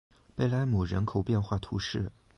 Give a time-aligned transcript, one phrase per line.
[0.35, 2.11] 贝莱姆人口变化图示